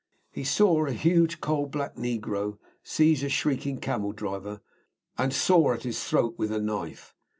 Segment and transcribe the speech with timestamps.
[0.31, 4.61] He saw a huge coal black negro seize a shrieking camel driver
[5.15, 7.13] and saw at his throat with a knife.